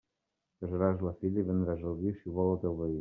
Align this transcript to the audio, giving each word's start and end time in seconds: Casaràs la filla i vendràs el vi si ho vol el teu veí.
Casaràs 0.63 1.03
la 1.09 1.13
filla 1.19 1.43
i 1.43 1.47
vendràs 1.51 1.85
el 1.91 2.01
vi 2.01 2.15
si 2.17 2.33
ho 2.33 2.39
vol 2.39 2.51
el 2.55 2.59
teu 2.65 2.81
veí. 2.81 2.99